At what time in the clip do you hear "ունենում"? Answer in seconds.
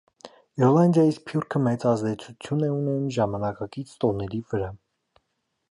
2.79-3.07